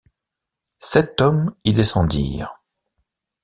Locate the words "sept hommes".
0.79-1.53